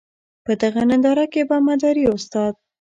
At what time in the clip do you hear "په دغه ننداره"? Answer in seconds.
0.45-1.25